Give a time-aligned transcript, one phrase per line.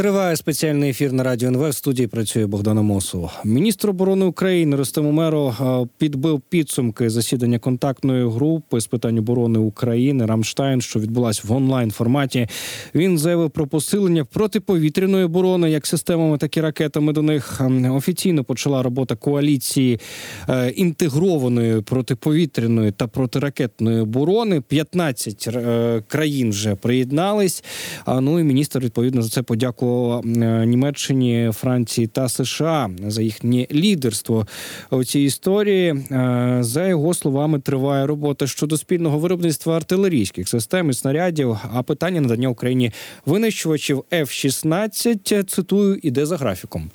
[0.00, 1.68] Триває спеціальний ефір на радіо НВ.
[1.68, 3.30] В студії працює Богдан Амосов.
[3.44, 10.26] Міністр оборони України Ростем Умеров е, підбив підсумки засідання контактної групи з питань оборони України
[10.26, 12.48] Рамштайн, що відбулась в онлайн форматі.
[12.94, 17.12] Він заявив про посилення протиповітряної оборони як системами, так і ракетами.
[17.12, 20.00] До них Ем, офіційно почала робота коаліції
[20.48, 24.60] е, інтегрованої протиповітряної та протиракетної оборони.
[24.60, 27.64] 15 е, країн вже приєднались.
[28.04, 33.66] А ну і міністр відповідно за це подякував е, Німеччині, Франції та США за їхнє
[33.72, 34.46] лідерство
[34.90, 35.88] у цій історії.
[36.10, 41.58] Е, За його словами, триває робота щодо спільного виробництва артилерійських систем і снарядів.
[41.74, 42.92] А питання надання Україні
[43.26, 46.90] винищувачів F-16, цитую, іде за графіком.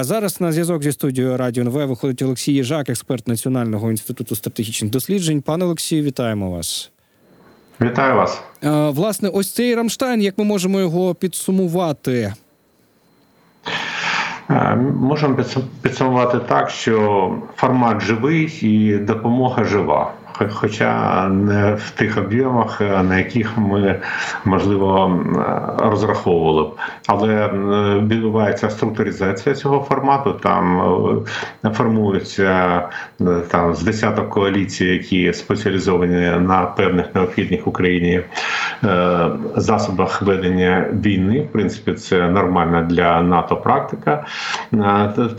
[0.00, 5.42] Зараз на зв'язок зі студією Радіо НВ виходить Олексій Їжак, експерт Національного інституту стратегічних досліджень.
[5.42, 6.93] Пане Олексію, вітаємо вас.
[7.80, 8.42] Вітаю вас.
[8.64, 12.34] Е, Власне, ось цей Рамштайн, як ми можемо його підсумувати?
[14.50, 15.36] Е, Можемо
[15.82, 20.12] підсумувати так, що формат живий і допомога жива.
[20.38, 24.00] Хо- Хоча не в тих об'ємах, е, на яких ми
[24.44, 26.72] можливо е, розраховували б,
[27.06, 27.48] але
[27.98, 30.32] відбувається структуризація цього формату.
[30.32, 30.80] Там
[31.64, 32.82] е, формуються
[33.48, 38.20] там з десяток коаліцій, які спеціалізовані на певних необхідних Україні
[39.56, 41.40] засобах ведення війни.
[41.40, 44.26] В принципі, це нормальна для НАТО практика.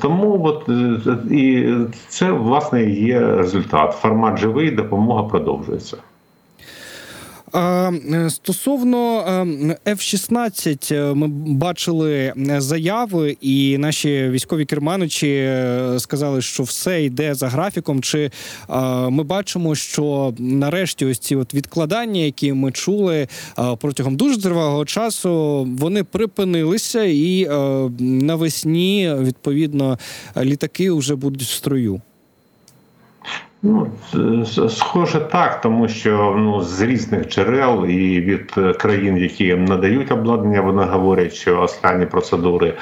[0.01, 0.69] Тому от
[1.31, 1.73] і
[2.07, 3.91] це власне є результат.
[4.01, 5.97] Формат живий, допомога продовжується.
[7.55, 9.19] Е, Стосовно
[9.85, 15.53] е, F-16, е, ми бачили заяви, і наші військові керманичі
[15.97, 18.01] сказали, що все йде за графіком.
[18.01, 18.31] Чи
[19.09, 23.27] ми бачимо, що нарешті ось ці от відкладання, які ми чули
[23.79, 27.47] протягом дуже тривалого часу, вони припинилися, і
[27.99, 29.99] навесні відповідно
[30.37, 32.01] літаки вже будуть в строю.
[33.67, 33.87] Ну,
[34.69, 40.61] схоже так, тому що ну з різних джерел і від е, країн, які надають обладнання,
[40.61, 42.73] вони говорять, що останні процедури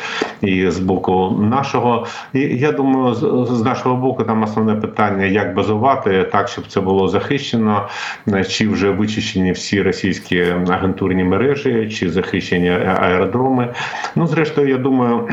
[0.41, 2.07] і з боку нашого.
[2.33, 7.07] І я думаю, з, нашого боку там основне питання, як базувати так, щоб це було
[7.07, 7.87] захищено,
[8.27, 13.73] е, чи вже вичищені всі російські агентурні мережі, чи захищені а- аеродроми.
[14.15, 15.27] Ну, зрештою, я думаю.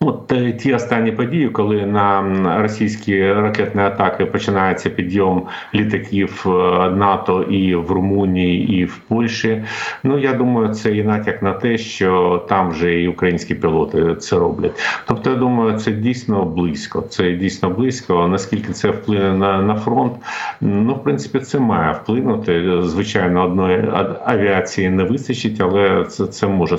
[0.00, 2.22] От е, ті останні події, коли на
[2.62, 6.50] російські ракетні атаки починається підйом літаків е,
[6.90, 9.64] НАТО і в Румунії, і в Польщі.
[10.04, 14.36] Ну я думаю, це і натяк на те, що там вже і українські пілоти це
[14.36, 15.02] роблять.
[15.06, 17.00] Тобто, я думаю, це дійсно близько.
[17.00, 18.28] Це дійсно близько.
[18.28, 20.12] Наскільки це вплине на, на фронт?
[20.60, 22.82] Ну, в принципі, це має вплинути.
[22.82, 23.84] Звичайно, одної
[24.24, 26.76] авіації не вистачить, але це, це може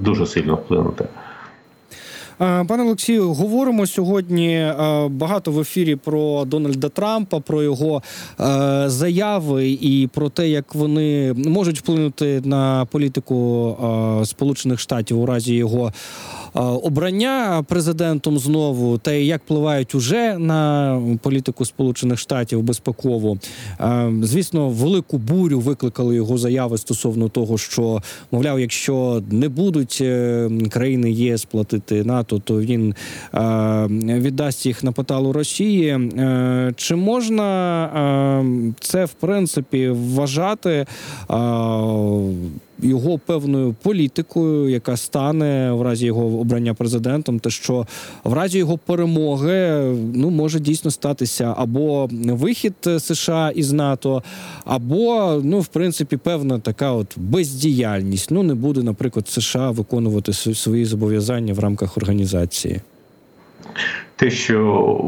[0.00, 1.04] дуже сильно вплинути.
[2.40, 4.74] Е, Пане Олексію, говоримо сьогодні е,
[5.08, 8.02] багато в ефірі про Дональда Трампа, про його
[8.40, 13.42] е, заяви і про те, як вони можуть вплинути на політику
[14.24, 15.92] Сполучених Штатів у разі його
[16.54, 23.38] обрання президентом знову, та як впливають уже на політику Сполучених Штатів безпеково.
[23.80, 28.02] Е, Звісно, велику бурю викликали його заяви стосовно того, що
[28.32, 32.94] мовляв, якщо не будуть е, країни ЄС платити НАТО, то він
[33.34, 33.86] е,
[34.18, 35.88] віддасть їх на поталу Росії.
[35.88, 40.86] Е, Чи можна е, це в принципі вважати?
[42.82, 47.86] Його певною політикою, яка стане в разі його обрання президентом, те, що
[48.24, 49.82] в разі його перемоги
[50.14, 54.22] ну може дійсно статися або вихід США із НАТО,
[54.64, 58.30] або ну, в принципі, певна така от бездіяльність.
[58.30, 62.80] Ну не буде, наприклад, США виконувати свої зобов'язання в рамках організації.
[64.22, 65.00] Те, що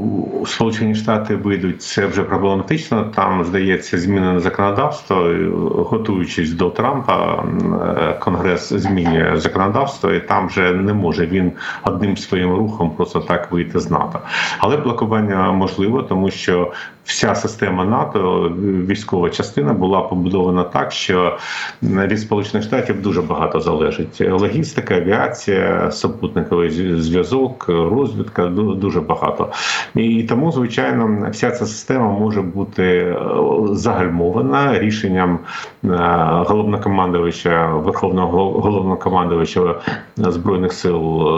[0.47, 3.05] Сполучені Штати вийдуть, це вже проблематично.
[3.15, 5.17] Там здається змінене законодавство.
[5.91, 7.45] Готуючись до Трампа,
[7.99, 11.53] е, Конгрес змінює законодавство, і там вже не може він
[11.83, 14.19] одним своїм рухом просто так вийти з НАТО.
[14.59, 16.73] Але блокування можливо, тому що
[17.05, 18.53] вся система НАТО,
[18.89, 21.39] військова частина була побудована так, що
[21.83, 24.21] від Сполучених Штатів дуже багато залежить.
[24.21, 26.71] Логістика, авіація, супутниковий
[27.01, 29.49] зв'язок, розвідка дуже багато.
[29.95, 33.17] І тому, звичайно, вся ця система може бути е,
[33.73, 35.39] загальмована рішенням
[35.85, 35.89] е,
[36.47, 39.75] головнокомандувача Верховного головнокомандувача
[40.17, 41.29] збройних сил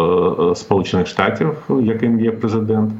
[0.51, 1.49] е, Сполучених Штатів,
[1.83, 2.93] яким є президент.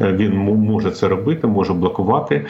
[0.00, 2.46] Е, Він може це робити, може блокувати.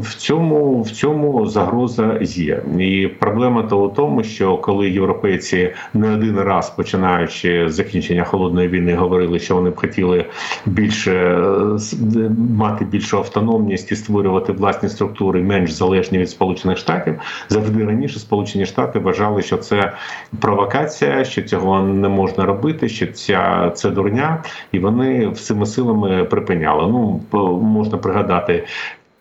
[0.00, 2.62] В цьому в цьому загроза є.
[2.78, 8.94] І проблема то у тому, що коли європейці не один раз починаючи закінчення холодної війни,
[8.94, 10.23] говорили, що вони б хотіли
[10.66, 17.84] більше е, мати більшу автономність і створювати власні структури, менш залежні від Сполучених Штатів, завжди
[17.84, 19.92] раніше Сполучені Штати вважали, що це
[20.40, 24.42] провокація, що цього не можна робити, що ця це дурня,
[24.72, 26.82] і вони всіми силами припиняли.
[26.92, 27.20] Ну
[27.62, 28.66] можна пригадати.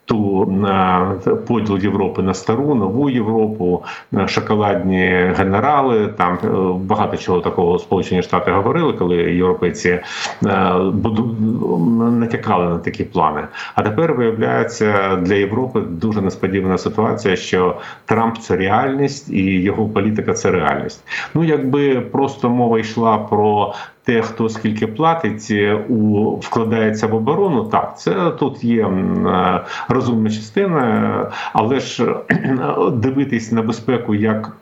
[0.06, 0.48] Ту
[1.48, 3.84] поділ Європи на стару, нову Європу,
[4.26, 5.06] шоколадні
[5.38, 6.08] генерали.
[6.08, 6.48] Там е,
[6.80, 10.00] багато чого такого Сполучені Штати говорили, коли європейці е,
[12.12, 13.42] натякали на такі плани.
[13.76, 20.34] А тепер виявляється для Європи дуже несподівана ситуація, що Трамп це реальність і його політика
[20.34, 21.04] це реальність.
[21.34, 23.74] Ну якби просто мова йшла про.
[24.06, 30.30] Те, хто скільки платить, е, у вкладається в оборону, так це тут є е, розумна
[30.30, 32.16] частина, але ж
[32.94, 34.58] дивитись на безпеку як.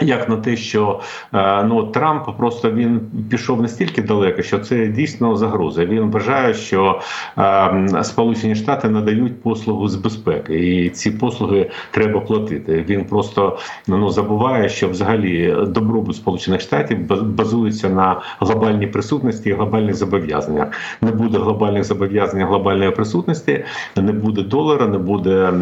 [0.00, 1.00] Як на те, що
[1.34, 3.00] е, ну Трамп просто він
[3.30, 5.84] пішов настільки далеко, що це дійсно загроза.
[5.84, 7.00] Він вважає, що
[7.38, 12.84] е, Сполучені Штати надають послугу з безпеки, і ці послуги треба платити.
[12.88, 19.94] Він просто ну забуває, що взагалі добробут Сполучених Штатів базується на глобальній присутності і глобальних
[19.94, 20.68] зобов'язаннях.
[21.00, 23.64] Не буде глобальних зобов'язань, глобальної присутності,
[23.96, 25.52] не буде долара, не буде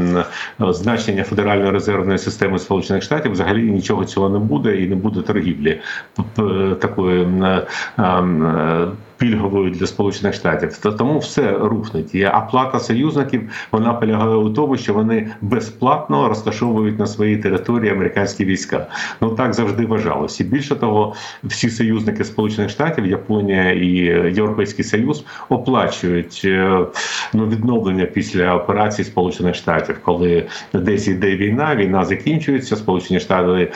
[0.59, 3.33] значення Федеральної резервної системи Сполучених Штатів.
[3.33, 5.81] Взагалі нічого цього не буде і не буде торгівлі.
[6.81, 7.67] Такої е,
[7.99, 8.87] е,
[9.19, 10.77] пільговою для Сполучених Штатів.
[10.77, 12.15] Та Тому все рухнуть.
[12.15, 18.45] І оплата союзників вона полягає у тому, що вони безплатно розташовують на своїй території американські
[18.45, 18.87] війська.
[19.21, 20.45] Ну так завжди вважалося.
[20.45, 23.89] І більше того, всі союзники Сполучених Штатів, Японія і
[24.35, 26.79] Європейський Союз оплачують е,
[27.33, 32.77] ну відновлення після операції Сполучених Штатів, коли десь йде війна, війна закінчується.
[32.77, 33.73] Сполучені Штати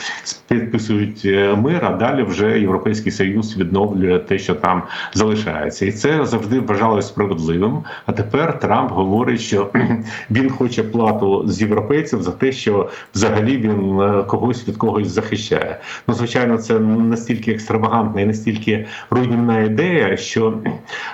[0.47, 5.32] підписують е, мир, а далі вже Європейський Союз відновлює те, що там залишається,
[5.81, 7.83] і це завжди вважалось справедливим.
[8.05, 9.69] А тепер Трамп говорить, що
[10.31, 15.79] він хоче плату з європейців за те, що взагалі він е, когось від когось захищає.
[16.07, 20.53] Ну звичайно, це настільки екстравагантна і настільки руйнівна ідея, що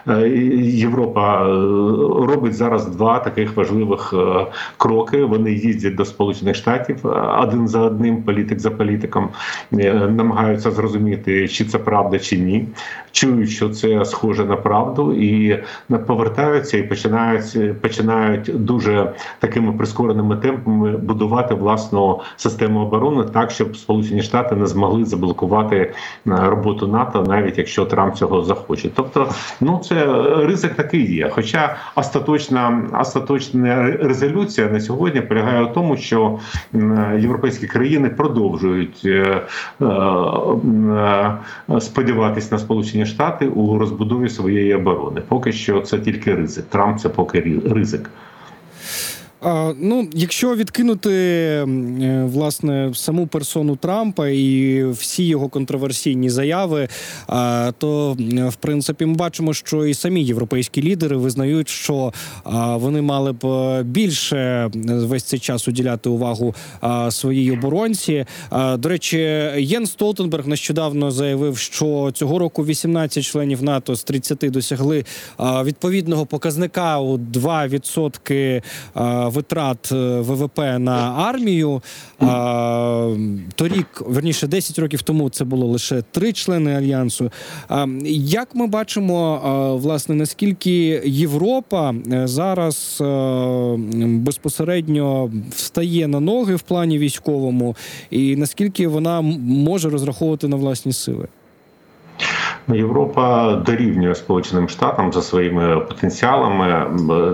[0.08, 0.30] е,
[0.64, 1.48] Європа е,
[2.28, 4.14] робить зараз два таких важливих
[4.78, 5.24] кроки.
[5.24, 6.98] Вони їздять до Сполучених Штатів
[7.40, 9.30] один за одним, політик за політиком,
[10.10, 12.68] намагаються зрозуміти, чи це правда, чи ні.
[13.12, 15.64] Чують, що це схоже на правду, і
[16.08, 24.22] повертаються і починають починають дуже такими прискореними темпами будувати власну систему оборони, так щоб Сполучені
[24.22, 25.94] Штати не змогли заблокувати е,
[26.26, 28.90] роботу НАТО, навіть якщо Трамп цього захоче.
[28.96, 29.30] Тобто,
[29.62, 30.06] ну це
[30.46, 31.30] ризик такий є.
[31.30, 36.40] Хоча остаточна остаточна резолюція на сьогодні полягає в тому, що
[37.20, 39.42] європейські країни продовжують е,
[39.82, 41.38] е,
[41.80, 45.22] сподіватись на Сполучені Штати у розбудові своєї оборони.
[45.28, 46.66] Поки що це тільки ризик.
[46.66, 48.10] Трамп це поки ризик.
[49.42, 51.66] А, ну, якщо відкинути е,
[52.34, 56.88] власне саму персону Трампа і всі його контроверсійні заяви,
[57.28, 58.18] а, то
[58.50, 62.14] в принципі ми бачимо, що і самі європейські лідери визнають, що
[62.44, 68.26] а, вони мали б е, більше е, весь цей час уділяти увагу а, своїй оборонці.
[68.50, 69.18] А, До речі,
[69.58, 75.06] Єн Столтенберг нещодавно заявив, що цього року 18 членів НАТО з 30 досягли
[75.38, 78.62] а, відповідного показника у 2%
[78.94, 81.82] а, витрат е, ВВП на армію.
[82.20, 83.16] А,
[83.56, 87.32] Торік, верніше, 10 років тому це було лише три члени альянсу.
[87.68, 89.42] А, Як ми бачимо,
[89.82, 93.06] власне, наскільки Європа е, зараз е,
[94.06, 97.76] безпосередньо встає на ноги в плані військовому,
[98.10, 101.28] і наскільки вона може розраховувати на власні сили?
[102.76, 106.88] Європа дорівнює Сполученим Штатам за своїми потенціалами.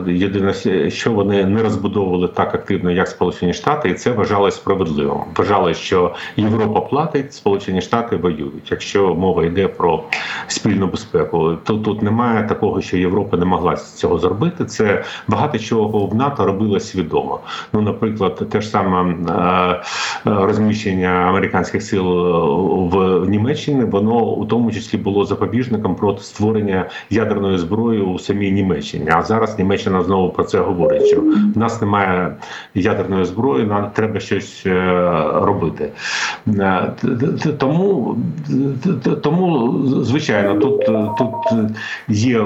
[0.08, 0.54] Єдине,
[0.90, 5.18] що вони не розбудовували так активно, як Сполучені Штати, і це вважалось справедливим.
[5.38, 8.72] Вважали, що Європа платить, Сполучені Штати воюють.
[8.72, 10.04] Якщо мова йде про
[10.48, 14.66] спільну безпеку, то тут немає такого, що Європа не могла цього зробити.
[14.66, 17.40] Це багато чого в НАТО робило свідомо.
[17.74, 22.06] Ну, наприклад, те ж саме е, е, розміщення американських сил
[22.94, 29.10] в Німеччині воно у тому числі було запобіжником проти створення ядерної зброї у самій Німеччині.
[29.12, 31.22] А зараз Німеччина знову про це говорить: що
[31.56, 32.36] в нас немає
[32.74, 34.74] ядерної зброї, нам треба щось е,
[35.34, 35.90] робити.
[36.48, 36.92] Е,
[37.58, 38.18] Тому,
[39.22, 40.86] тому звичайно, тут,
[41.18, 41.36] тут
[42.08, 42.40] є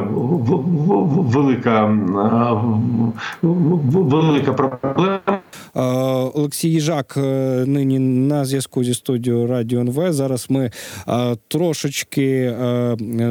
[1.33, 3.47] велика, е,
[3.91, 5.19] велика проблема.
[5.75, 5.81] Е,
[6.33, 7.21] Олексій Їжак е,
[7.67, 10.13] нині на зв'язку зі студією Радіо НВ.
[10.13, 10.71] Зараз ми
[11.07, 12.55] е, трошечки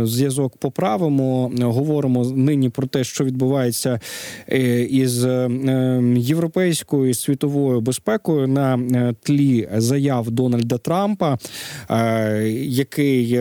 [0.03, 1.53] зв'язок поправимо.
[1.61, 4.01] Говоримо нині про те, що відбувається
[4.91, 5.27] із
[6.17, 8.79] європейською і світовою безпекою на
[9.23, 11.39] тлі заяв Дональда Трампа,
[12.63, 13.41] який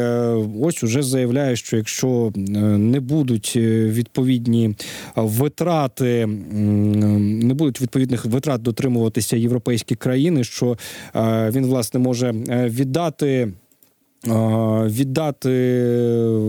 [0.62, 2.31] ось уже заявляє, що якщо
[2.77, 4.75] не будуть відповідні
[5.15, 10.78] витрати, не будуть відповідних витрат дотримуватися європейські країни, що
[11.16, 13.28] е, він власне може е, віддати.
[13.28, 13.52] е,
[14.88, 15.50] Віддати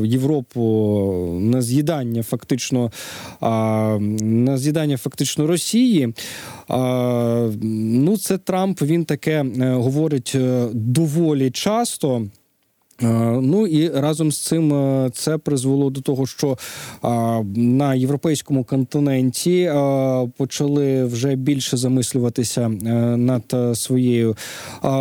[0.04, 0.60] Європу
[1.40, 2.90] на з'їдання фактично
[4.20, 6.14] на з'їдання фактично Росії.
[8.04, 8.82] Ну, це Трамп.
[8.82, 9.44] Він таке
[9.74, 10.36] говорить
[10.72, 12.26] доволі часто.
[13.02, 13.06] Е,
[13.42, 16.58] Ну і разом з цим е, це призвело до того, що
[17.04, 17.08] е,
[17.56, 19.72] на європейському континенті
[20.36, 24.36] почали вже більше замислюватися над своєю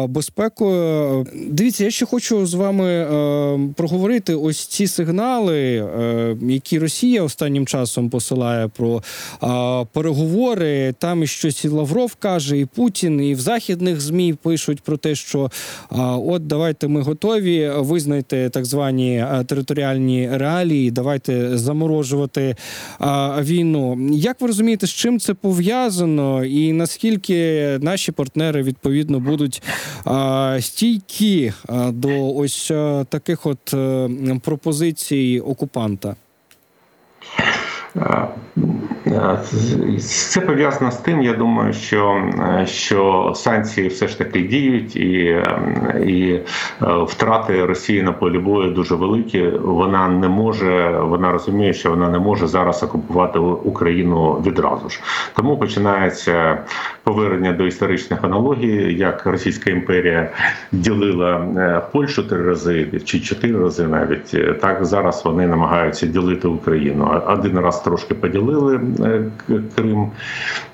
[0.07, 1.27] безпекою.
[1.49, 3.07] Дивіться, я ще хочу з вами
[3.75, 5.87] проговорити ось ці сигнали,
[6.41, 9.03] які Росія останнім часом посилає про
[9.93, 10.93] переговори.
[10.99, 15.51] Там щось і Лавров каже, і Путін, і в західних змі пишуть про те, що
[16.25, 17.71] от давайте ми готові.
[17.87, 20.91] Визнайте так звані е, територіальні реалії.
[20.91, 22.55] Давайте заморожувати е,
[23.41, 24.09] війну.
[24.11, 29.63] Як ви розумієте, з чим це пов'язано, і наскільки наші партнери відповідно будуть
[30.07, 31.53] е, стійкі
[31.89, 32.71] до ось
[33.09, 33.73] таких от
[34.41, 36.15] пропозицій окупанта?
[37.95, 38.27] Е,
[39.07, 39.39] е,
[39.99, 42.29] Це пов'язано з тим, я думаю, що,
[42.61, 45.43] е, що санкції все ж таки діють, і,
[46.05, 46.41] і
[46.81, 49.49] втрати Росії на полі бою дуже великі.
[49.49, 54.99] Вона не може, вона розуміє, що вона не може зараз окупувати Україну відразу ж.
[55.35, 56.57] Тому починається
[57.03, 60.29] повернення до історичних аналогій, як Російська імперія
[60.71, 61.37] ділила
[61.91, 64.59] Польщу три рази чи чотири рази навіть.
[64.61, 67.21] Так зараз вони намагаються ділити Україну.
[67.27, 69.23] Один раз трошки поділили е,
[69.75, 70.11] Крим,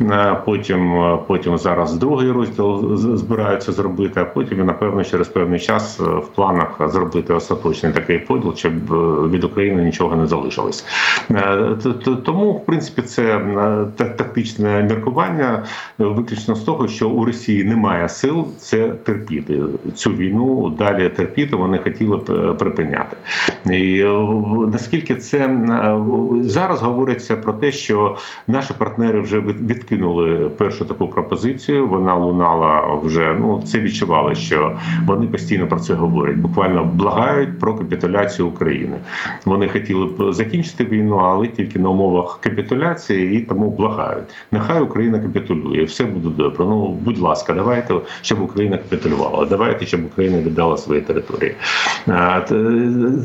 [0.01, 5.99] е, потім, е, потім зараз другий розділ збираються зробити, а потім напевно через певний час
[5.99, 8.73] в планах зробити остаточний такий поділ, щоб
[9.31, 10.85] від України нічого не залишилось.
[12.25, 13.41] Тому, в принципі, це
[13.95, 15.63] тактичне міркування
[15.97, 19.61] виключно з того, що у Росії немає сил це терпіти
[19.95, 20.75] цю війну.
[20.77, 23.17] Далі терпіти вони хотіли б припиняти.
[23.71, 24.03] І
[24.71, 25.57] наскільки це
[26.41, 31.87] зараз говориться про те, що наші партнери вже відкинули першу таку пропозицію.
[31.87, 33.35] Вона лунала вже.
[33.39, 36.37] Ну це відчували, що вони постійно про це говорять.
[36.37, 38.97] Буквально благають про капітуляцію України.
[39.45, 44.23] Вони хотіли б закінчити війну, але тільки на умовах капітуляції, і тому благають.
[44.51, 46.65] Нехай Україна капітулює, все буде добре.
[46.65, 49.45] Ну будь ласка, давайте, щоб Україна капітулювала.
[49.45, 51.55] Давайте, щоб Україна віддала свої території.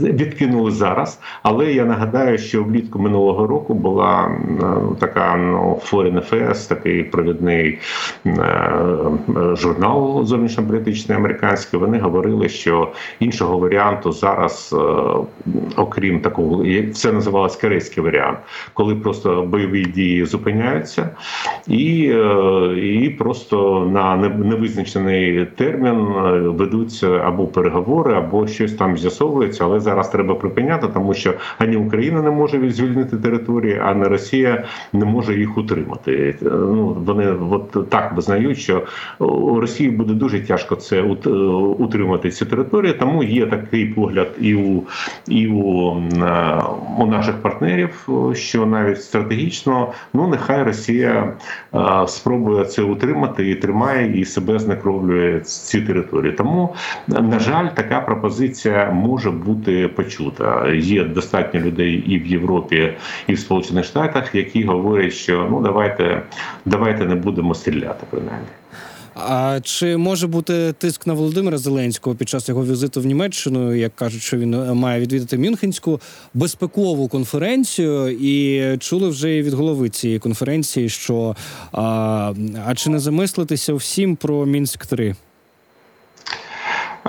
[0.03, 6.69] Відкинули зараз, але я нагадаю, що влітку минулого року була ну, така ну, Foreign Affairs,
[6.69, 7.79] такий провідний
[8.27, 11.81] е, е, журнал зовнішньополітичний американський.
[11.81, 15.47] Вони говорили, що іншого варіанту зараз, е,
[15.77, 18.39] окрім такого, це називалось корейський варіант,
[18.75, 21.11] коли просто бойові дії зупиняються,
[21.67, 29.65] і, е, і просто на невизначений термін е, ведуться або переговори, або щось там з'ясовується.
[29.65, 33.17] Але зараз треба припиняти, тому що ані Україна не може звільнити
[33.49, 36.37] території, а не Росія не може їх утримати.
[36.43, 38.83] Е, Ну вони от так визнають, що
[39.19, 41.31] у Росії буде дуже тяжко це е,
[41.79, 42.93] утримати ці території.
[42.93, 44.83] Тому є такий погляд і у
[45.29, 46.63] і у, е,
[46.99, 51.33] у наших партнерів, що навіть стратегічно, ну нехай Росія
[52.07, 56.33] спробує це утримати і тримає і себе знекровлює ці території.
[56.33, 56.75] Тому
[57.09, 60.69] на жаль, така пропозиція може бути почута.
[60.75, 62.93] Є достатньо людей і в Європі,
[63.27, 66.23] і в Сполучених Штатах, які говорять, що ну давайте,
[66.65, 68.49] давайте не будемо стріляти принаймні.
[69.27, 73.75] А чи може бути тиск на Володимира Зеленського під час його візиту в Німеччину?
[73.75, 76.01] Як кажуть, що він е, має відвідати Мюнхенську
[76.35, 81.37] безпекову конференцію, і чули вже від голови цієї конференції, що
[81.73, 82.33] а,
[82.67, 85.15] а чи не замислитися всім про мінськ 3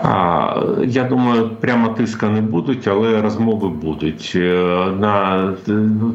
[0.03, 4.34] А, Я думаю, прямо тиска не будуть, але розмови будуть.
[4.36, 5.53] Е, На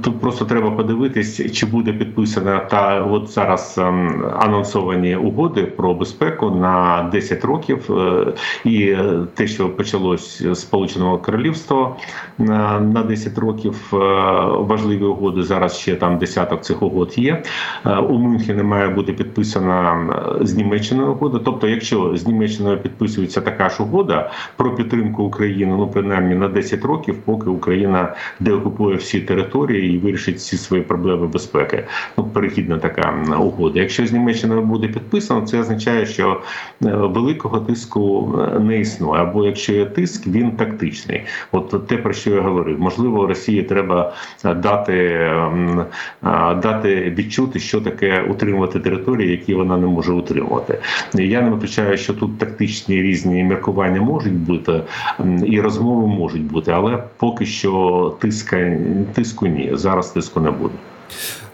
[0.03, 6.51] тут просто треба подивитись, чи буде підписана та от зараз ем, анонсовані угоди про безпеку
[6.51, 7.91] на 10 років.
[7.91, 8.27] Е,
[8.65, 8.97] І
[9.35, 11.97] те, що почалось з Сполученого Королівства
[12.39, 13.97] на, на 10 років, е,
[14.59, 15.43] важливі угоди.
[15.43, 17.43] Зараз ще там десяток цих угод є.
[18.09, 20.09] У Мюнхені має бути підписана
[20.41, 21.41] е, з Німеччиною угода.
[21.45, 27.17] Тобто, якщо з Німеччиною підписується така угода про підтримку України, ну принаймні на 10 років,
[27.25, 31.85] поки Україна деокупує всі території і вирішить всі свої проблеми безпеки.
[32.19, 33.81] Ну перехідна така угода.
[33.81, 36.41] Якщо з Німеччиною буде підписано, це означає, що
[36.85, 39.23] е, великого тиску е, не існує.
[39.23, 41.23] Або якщо є тиск, він тактичний.
[41.53, 42.81] От те про що я говорив.
[42.81, 44.13] Можливо, Росії треба
[44.45, 45.31] е, дати,
[46.63, 50.79] дати відчути, що таке утримувати території, які вона не може утримувати.
[51.15, 53.64] Я не виключаю, що тут тактичні різні міркування
[54.01, 54.83] можуть бути
[55.47, 58.77] і розмови можуть бути, але поки що тиска
[59.15, 59.71] тиску ні.
[59.73, 60.75] Зараз тиску не буде.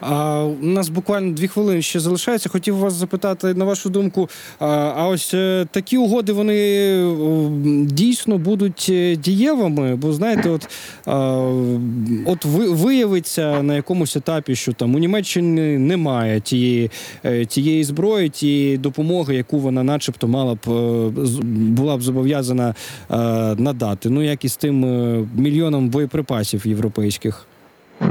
[0.00, 2.48] А у нас буквально дві хвилини ще залишається.
[2.48, 4.28] Хотів вас запитати на вашу думку.
[4.58, 7.50] А, ось е, такі угоди вони о,
[7.84, 9.96] дійсно будуть е, дієвими?
[9.96, 10.68] Бо знаєте, от,
[12.26, 16.90] от ви, виявиться на якомусь етапі, що там у Німеччині немає тієї,
[17.24, 21.10] е, тієї зброї, тієї допомоги, яку вона, начебто, мала б е,
[21.44, 22.74] була б зобов'язана
[23.10, 23.16] е,
[23.54, 24.10] надати.
[24.10, 27.46] Ну як і з тим е, мільйоном боєприпасів європейських.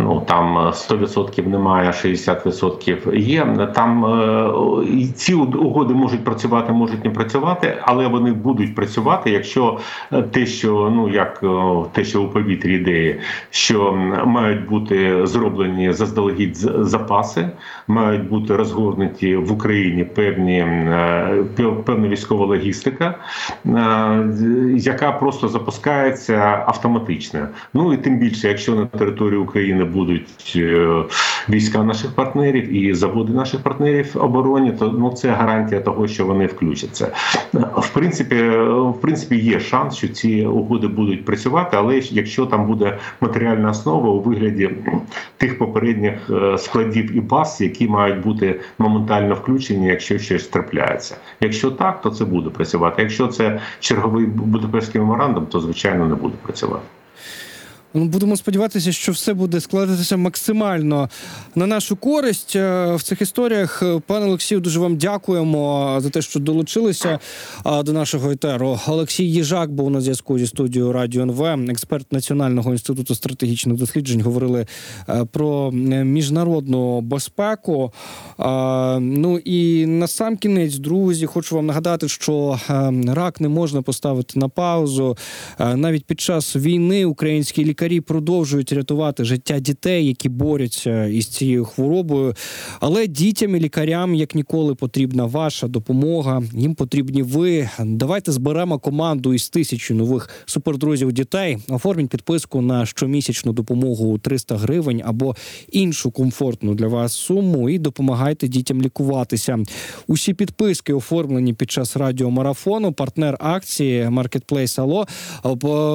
[0.10, 3.68] Ну там е, 100% немає, 60% є.
[3.75, 4.50] Там е,
[4.94, 9.80] і ці угоди можуть працювати, можуть не працювати, але вони будуть працювати, якщо
[10.13, 11.48] е, те, що ну як е,
[11.92, 13.94] те, що у повітрі ідеї, що
[14.25, 17.50] мають бути зроблені заздалегідь запаси,
[17.88, 21.46] мають бути розгорнуті в Україні певні е,
[21.86, 23.16] певна військова логістика,
[23.66, 24.30] е,
[24.75, 27.48] яка просто запускається автоматично.
[27.74, 31.03] Ну і тим більше, якщо на території України будуть е,
[31.50, 36.25] війська наших партнерів і заводи наших партнерів в обороні, то ну це гарантія того, що
[36.25, 37.12] вони включаться.
[37.77, 38.36] В принципі,
[38.70, 44.10] в принципі, є шанс, що ці угоди будуть працювати, але якщо там буде матеріальна основа
[44.10, 44.70] у вигляді
[45.38, 51.15] тих попередніх е, складів і баз, які мають бути моментально включені, якщо щось трапляється.
[51.41, 53.01] Якщо так, то це буде працювати.
[53.01, 56.84] Якщо це черговий Будапештський меморандум, то звичайно не буде працювати.
[57.93, 61.10] Ну, будемо сподіватися, що все буде складатися максимально
[61.56, 63.84] на нашу користь Е, в цих історіях.
[64.06, 67.19] Пане Олексію, дуже вам дякуємо за те, що долучилися
[67.84, 68.80] до нашого етеру.
[68.88, 74.21] Олексій Їжак був на зв'язку зі студією Радіо НВ, експерт Національного інституту стратегічних досліджень.
[74.21, 74.65] Говорили
[75.10, 77.93] е, про е, міжнародну безпеку.
[78.99, 82.60] Ну і на сам кінець, друзі, хочу вам нагадати, що
[83.08, 85.17] рак не можна поставити на паузу.
[85.60, 92.34] Навіть під час війни українські лікарі продовжують рятувати життя дітей, які борються із цією хворобою.
[92.80, 96.44] Але дітям і лікарям як ніколи потрібна ваша допомога.
[96.54, 97.70] Їм потрібні ви.
[97.80, 101.58] Давайте зберемо команду із тисячі нових супердрузів дітей.
[101.70, 105.36] Оформіть підписку на щомісячну допомогу у 300 гривень або
[105.72, 109.60] іншу комфортну для вас суму і допомагайте дітям лікуватися.
[110.08, 112.94] Усі підписки оформлені під час радіомарафону.
[112.94, 115.08] Партнер акції Marketplace Алло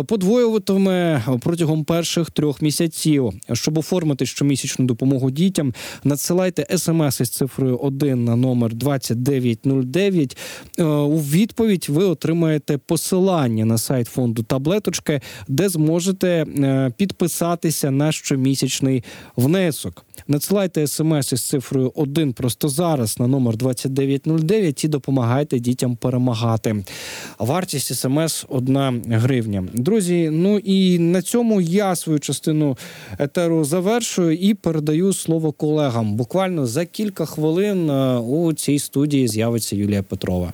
[0.04, 3.32] подвоюватиме протягом перших трьох місяців.
[3.52, 10.36] Щоб оформити щомісячну допомогу дітям, надсилайте смс із цифрою 1 на номер 2909.
[10.78, 18.12] Е, У відповідь ви отримаєте посилання на сайт фонду таблеточки, де зможете е, підписатися на
[18.12, 19.04] щомісячний
[19.36, 20.04] внесок.
[20.28, 26.84] Надсилайте смс із цифрою 1 просто зараз на номер 2909 і допомагайте дітям перемагати.
[27.38, 29.68] Вартість смс 1 гривня.
[29.72, 32.76] Друзі, ну і на цьому я свою частину
[33.18, 36.16] етеру завершую і передаю слово колегам.
[36.16, 40.52] Буквально за кілька хвилин е, у цій студії з'явиться Юлія Петрова.